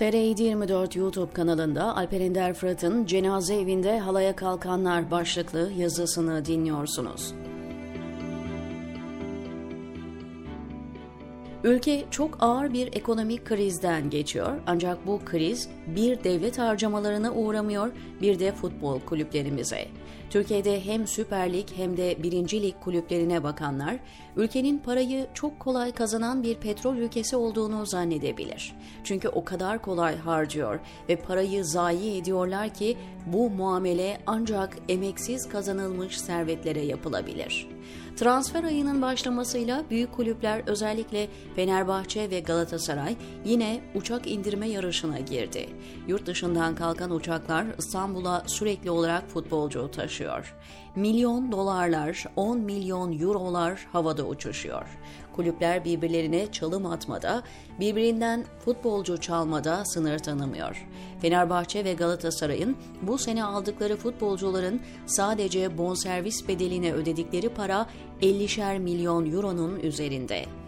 TR724 0.00 0.98
YouTube 0.98 1.32
kanalında 1.32 1.96
Alper 1.96 2.20
Ender 2.20 2.54
Fırat'ın 2.54 3.06
Cenaze 3.06 3.54
Evinde 3.54 3.98
Halaya 3.98 4.36
Kalkanlar 4.36 5.10
başlıklı 5.10 5.70
yazısını 5.76 6.44
dinliyorsunuz. 6.44 7.34
Ülke 11.64 12.04
çok 12.10 12.36
ağır 12.40 12.72
bir 12.72 12.86
ekonomik 12.92 13.44
krizden 13.44 14.10
geçiyor 14.10 14.60
ancak 14.66 15.06
bu 15.06 15.20
kriz 15.24 15.68
bir 15.86 16.24
devlet 16.24 16.58
harcamalarına 16.58 17.32
uğramıyor 17.32 17.92
bir 18.22 18.38
de 18.38 18.52
futbol 18.52 19.00
kulüplerimize. 19.00 19.88
Türkiye'de 20.30 20.84
hem 20.84 21.06
Süper 21.06 21.52
Lig 21.52 21.68
hem 21.76 21.96
de 21.96 22.22
1. 22.22 22.32
Lig 22.62 22.74
kulüplerine 22.80 23.42
bakanlar 23.42 23.96
ülkenin 24.36 24.78
parayı 24.78 25.26
çok 25.34 25.60
kolay 25.60 25.92
kazanan 25.92 26.42
bir 26.42 26.54
petrol 26.54 26.96
ülkesi 26.96 27.36
olduğunu 27.36 27.86
zannedebilir. 27.86 28.74
Çünkü 29.04 29.28
o 29.28 29.44
kadar 29.44 29.82
kolay 29.82 30.16
harcıyor 30.16 30.80
ve 31.08 31.16
parayı 31.16 31.64
zayi 31.64 32.20
ediyorlar 32.20 32.74
ki 32.74 32.96
bu 33.26 33.50
muamele 33.50 34.20
ancak 34.26 34.76
emeksiz 34.88 35.48
kazanılmış 35.48 36.20
servetlere 36.20 36.80
yapılabilir. 36.80 37.68
Transfer 38.16 38.64
ayının 38.64 39.02
başlamasıyla 39.02 39.84
büyük 39.90 40.12
kulüpler 40.12 40.62
özellikle 40.66 41.28
Fenerbahçe 41.56 42.30
ve 42.30 42.40
Galatasaray 42.40 43.16
yine 43.44 43.80
uçak 43.94 44.26
indirme 44.26 44.68
yarışına 44.68 45.18
girdi. 45.18 45.68
Yurt 46.08 46.26
dışından 46.26 46.74
kalkan 46.74 47.10
uçaklar 47.10 47.66
İstanbul'a 47.78 48.42
sürekli 48.46 48.90
olarak 48.90 49.28
futbolcu 49.30 49.90
taşıyor. 49.90 50.54
Milyon 50.96 51.52
dolarlar, 51.52 52.24
10 52.36 52.58
milyon 52.58 53.20
eurolar 53.20 53.86
havada 53.92 54.26
uçuşuyor. 54.26 54.86
Kulüpler 55.40 55.84
birbirlerine 55.84 56.52
çalım 56.52 56.86
atmada, 56.86 57.42
birbirinden 57.80 58.44
futbolcu 58.64 59.16
çalmada 59.16 59.84
sınır 59.84 60.18
tanımıyor. 60.18 60.86
Fenerbahçe 61.20 61.84
ve 61.84 61.92
Galatasaray'ın 61.92 62.76
bu 63.02 63.18
sene 63.18 63.44
aldıkları 63.44 63.96
futbolcuların 63.96 64.80
sadece 65.06 65.78
bonservis 65.78 66.48
bedeline 66.48 66.92
ödedikleri 66.92 67.48
para 67.48 67.86
50'şer 68.22 68.78
milyon 68.78 69.32
euronun 69.32 69.80
üzerinde. 69.80 70.59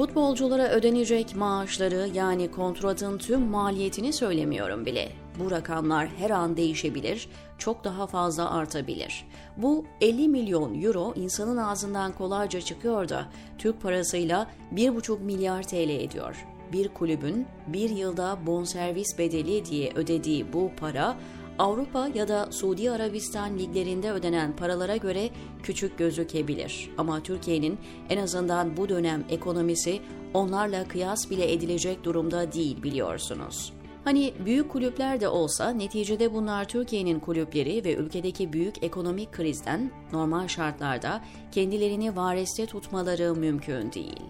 Futbolculara 0.00 0.68
ödenecek 0.68 1.36
maaşları 1.36 2.08
yani 2.14 2.50
kontratın 2.50 3.18
tüm 3.18 3.40
maliyetini 3.40 4.12
söylemiyorum 4.12 4.86
bile. 4.86 5.12
Bu 5.38 5.50
rakamlar 5.50 6.08
her 6.18 6.30
an 6.30 6.56
değişebilir, 6.56 7.28
çok 7.58 7.84
daha 7.84 8.06
fazla 8.06 8.50
artabilir. 8.50 9.26
Bu 9.56 9.84
50 10.00 10.28
milyon 10.28 10.82
euro 10.82 11.14
insanın 11.16 11.56
ağzından 11.56 12.12
kolayca 12.12 12.60
çıkıyor 12.60 13.08
da 13.08 13.26
Türk 13.58 13.82
parasıyla 13.82 14.50
1,5 14.74 15.20
milyar 15.20 15.62
TL 15.62 15.90
ediyor. 15.90 16.46
Bir 16.72 16.88
kulübün 16.88 17.46
bir 17.66 17.90
yılda 17.90 18.38
bonservis 18.46 19.18
bedeli 19.18 19.64
diye 19.64 19.92
ödediği 19.94 20.52
bu 20.52 20.70
para 20.76 21.16
Avrupa 21.60 22.08
ya 22.14 22.28
da 22.28 22.52
Suudi 22.52 22.90
Arabistan 22.90 23.58
liglerinde 23.58 24.12
ödenen 24.12 24.56
paralara 24.56 24.96
göre 24.96 25.30
küçük 25.62 25.98
gözükebilir. 25.98 26.90
Ama 26.98 27.22
Türkiye'nin 27.22 27.78
en 28.08 28.18
azından 28.18 28.76
bu 28.76 28.88
dönem 28.88 29.24
ekonomisi 29.30 30.00
onlarla 30.34 30.88
kıyas 30.88 31.30
bile 31.30 31.52
edilecek 31.52 32.04
durumda 32.04 32.52
değil 32.52 32.82
biliyorsunuz. 32.82 33.72
Hani 34.04 34.34
büyük 34.44 34.70
kulüpler 34.70 35.20
de 35.20 35.28
olsa 35.28 35.70
neticede 35.70 36.34
bunlar 36.34 36.64
Türkiye'nin 36.64 37.20
kulüpleri 37.20 37.84
ve 37.84 37.94
ülkedeki 37.94 38.52
büyük 38.52 38.82
ekonomik 38.82 39.32
krizden 39.32 39.90
normal 40.12 40.48
şartlarda 40.48 41.20
kendilerini 41.52 42.16
vareste 42.16 42.66
tutmaları 42.66 43.34
mümkün 43.34 43.92
değil. 43.92 44.20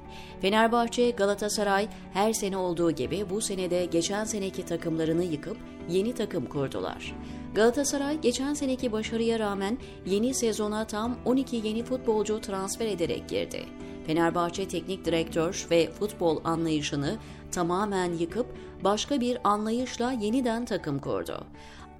Fenerbahçe, 0.40 1.10
Galatasaray 1.10 1.88
her 2.12 2.32
sene 2.32 2.56
olduğu 2.56 2.90
gibi 2.90 3.30
bu 3.30 3.40
senede 3.40 3.84
geçen 3.84 4.24
seneki 4.24 4.64
takımlarını 4.64 5.24
yıkıp 5.24 5.56
yeni 5.88 6.14
takım 6.14 6.46
kurdular. 6.46 7.14
Galatasaray 7.54 8.20
geçen 8.20 8.54
seneki 8.54 8.92
başarıya 8.92 9.38
rağmen 9.38 9.78
yeni 10.06 10.34
sezona 10.34 10.86
tam 10.86 11.16
12 11.24 11.56
yeni 11.56 11.82
futbolcu 11.82 12.40
transfer 12.40 12.86
ederek 12.86 13.28
girdi. 13.28 13.64
Fenerbahçe 14.06 14.68
teknik 14.68 15.04
direktör 15.04 15.66
ve 15.70 15.90
futbol 15.90 16.40
anlayışını 16.44 17.16
tamamen 17.52 18.12
yıkıp 18.12 18.46
başka 18.84 19.20
bir 19.20 19.38
anlayışla 19.44 20.12
yeniden 20.12 20.64
takım 20.64 20.98
kurdu. 20.98 21.44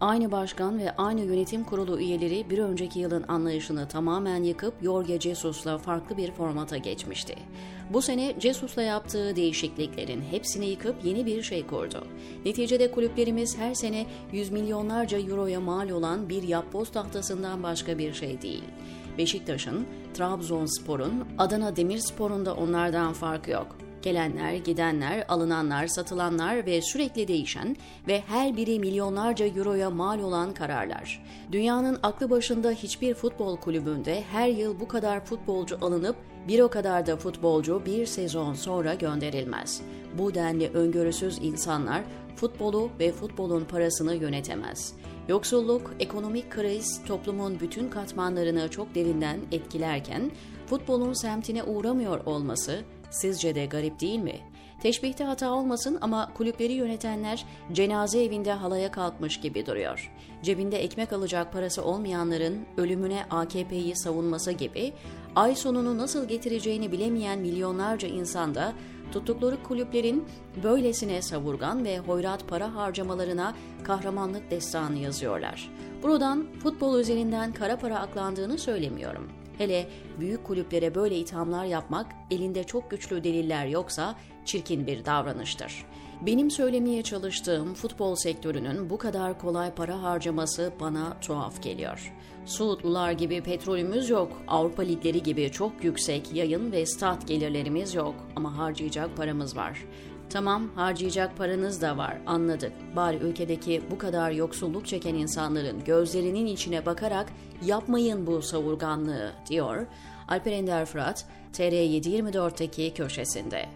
Aynı 0.01 0.33
başkan 0.33 0.79
ve 0.79 0.97
aynı 0.97 1.21
yönetim 1.21 1.65
kurulu 1.65 2.01
üyeleri 2.01 2.51
bir 2.51 2.59
önceki 2.59 2.99
yılın 2.99 3.25
anlayışını 3.29 3.89
tamamen 3.89 4.43
yıkıp 4.43 4.83
Jorge 4.83 5.21
Jesus'la 5.21 5.79
farklı 5.79 6.17
bir 6.17 6.33
formata 6.33 6.77
geçmişti. 6.77 7.35
Bu 7.93 8.03
sene 8.03 8.35
Jesus'la 8.41 8.83
yaptığı 8.83 9.37
değişikliklerin 9.37 10.23
hepsini 10.31 10.67
yıkıp 10.67 11.05
yeni 11.05 11.27
bir 11.27 11.43
şey 11.43 11.67
kurdu. 11.67 12.07
Neticede 12.45 12.91
kulüplerimiz 12.91 13.59
her 13.59 13.75
sene 13.75 14.07
yüz 14.33 14.51
milyonlarca 14.51 15.19
euroya 15.19 15.61
mal 15.61 15.91
olan 15.91 16.29
bir 16.29 16.43
yapboz 16.43 16.91
tahtasından 16.91 17.63
başka 17.63 17.99
bir 17.99 18.13
şey 18.13 18.43
değil. 18.43 18.65
Beşiktaş'ın, 19.19 19.87
Trabzonspor'un, 20.15 21.25
Adana 21.39 21.77
Demirspor'un 21.77 22.47
da 22.47 22.55
onlardan 22.55 23.13
farkı 23.13 23.51
yok. 23.51 23.77
Gelenler, 24.03 24.55
gidenler, 24.55 25.25
alınanlar, 25.29 25.87
satılanlar 25.87 26.67
ve 26.67 26.83
sürekli 26.83 27.29
değişen 27.29 27.77
ve 28.09 28.23
her 28.27 28.57
biri 28.57 28.79
milyonlarca 28.79 29.47
euroya 29.47 29.91
mal 29.91 30.21
olan 30.21 30.55
kararlar. 30.55 31.23
Dünyanın 31.53 31.99
aklı 32.03 32.31
başında 32.31 32.71
hiçbir 32.71 33.15
futbol 33.15 33.57
kulübünde 33.57 34.23
her 34.33 34.49
yıl 34.49 34.81
bu 34.81 34.89
kadar 34.89 35.25
futbolcu 35.25 35.79
alınıp 35.81 36.17
bir 36.49 36.61
o 36.61 36.69
kadar 36.69 37.07
da 37.07 37.17
futbolcu 37.17 37.83
bir 37.87 38.07
sezon 38.07 38.55
sonra 38.55 38.95
gönderilmez. 38.95 39.81
Bu 40.19 40.35
denli 40.35 40.69
öngörüsüz 40.69 41.39
insanlar 41.43 42.03
futbolu 42.37 42.91
ve 42.99 43.13
futbolun 43.13 43.65
parasını 43.65 44.15
yönetemez. 44.15 44.95
Yoksulluk, 45.31 45.95
ekonomik 46.01 46.51
kriz 46.51 47.03
toplumun 47.07 47.61
bütün 47.61 47.89
katmanlarını 47.89 48.69
çok 48.71 48.95
derinden 48.95 49.41
etkilerken 49.53 50.31
futbolun 50.67 51.13
semtine 51.13 51.63
uğramıyor 51.63 52.25
olması 52.27 52.85
Sizce 53.11 53.55
de 53.55 53.67
garip 53.67 54.01
değil 54.01 54.19
mi? 54.19 54.41
Teşbihte 54.83 55.25
hata 55.25 55.51
olmasın 55.51 55.99
ama 56.01 56.35
kulüpleri 56.35 56.73
yönetenler 56.73 57.45
cenaze 57.73 58.25
evinde 58.25 58.53
halaya 58.53 58.91
kalkmış 58.91 59.41
gibi 59.41 59.67
duruyor. 59.67 60.13
Cebinde 60.43 60.79
ekmek 60.79 61.13
alacak 61.13 61.53
parası 61.53 61.85
olmayanların 61.85 62.67
ölümüne 62.77 63.25
AKP'yi 63.31 63.97
savunması 63.97 64.53
gibi 64.53 64.93
ay 65.37 65.55
sonunu 65.55 65.99
nasıl 65.99 66.29
getireceğini 66.29 66.93
bilemeyen 66.93 67.39
milyonlarca 67.39 68.09
insan 68.09 68.55
da 68.55 68.73
tuttukları 69.13 69.63
kulüplerin 69.63 70.25
böylesine 70.63 71.23
savurgan 71.23 71.85
ve 71.85 71.99
hoyrat 71.99 72.49
para 72.49 72.75
harcamalarına 72.75 73.55
kahramanlık 73.85 74.51
destanı 74.51 74.99
yazıyorlar. 74.99 75.71
Buradan 76.03 76.47
futbol 76.63 76.99
üzerinden 76.99 77.53
kara 77.53 77.79
para 77.79 77.99
aklandığını 77.99 78.59
söylemiyorum. 78.59 79.29
Hele 79.59 79.89
büyük 80.21 80.45
kulüplere 80.45 80.95
böyle 80.95 81.17
ithamlar 81.17 81.65
yapmak 81.65 82.07
elinde 82.31 82.65
çok 82.65 82.91
güçlü 82.91 83.25
deliller 83.25 83.67
yoksa 83.67 84.15
çirkin 84.45 84.87
bir 84.87 85.05
davranıştır. 85.05 85.85
Benim 86.27 86.51
söylemeye 86.51 87.03
çalıştığım 87.03 87.75
futbol 87.75 88.15
sektörünün 88.15 88.91
bu 88.91 88.99
kadar 88.99 89.39
kolay 89.39 89.75
para 89.75 90.03
harcaması 90.03 90.73
bana 90.81 91.21
tuhaf 91.21 91.63
geliyor. 91.63 92.13
Suudlular 92.47 93.13
gibi 93.13 93.43
petrolümüz 93.43 94.11
yok, 94.11 94.43
Avrupa 94.49 94.83
ligleri 94.83 95.23
gibi 95.23 95.53
çok 95.53 95.85
yüksek 95.85 96.35
yayın 96.35 96.73
ve 96.73 96.87
stat 96.87 97.29
gelirlerimiz 97.29 97.95
yok 97.95 98.15
ama 98.37 98.59
harcayacak 98.59 99.17
paramız 99.17 99.57
var. 99.57 99.85
Tamam 100.31 100.71
harcayacak 100.75 101.37
paranız 101.39 101.83
da 101.83 101.97
var 101.97 102.19
anladık. 102.27 102.73
Bari 102.97 103.17
ülkedeki 103.17 103.83
bu 103.91 103.99
kadar 103.99 104.31
yoksulluk 104.31 104.87
çeken 104.87 105.15
insanların 105.15 105.85
gözlerinin 105.85 106.47
içine 106.47 106.87
bakarak 106.87 107.33
yapmayın 107.65 108.27
bu 108.27 108.43
savurganlığı 108.43 109.33
diyor 109.49 109.87
Alper 110.29 110.53
Ender 110.53 110.87
Fırat 110.87 111.27
TR724'teki 111.53 112.95
köşesinde. 112.95 113.69